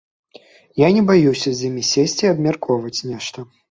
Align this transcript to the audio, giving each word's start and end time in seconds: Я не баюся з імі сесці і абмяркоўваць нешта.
Я 0.85 0.89
не 0.95 1.03
баюся 1.11 1.49
з 1.59 1.69
імі 1.71 1.87
сесці 1.93 2.23
і 2.29 2.35
абмяркоўваць 2.35 3.01
нешта. 3.15 3.51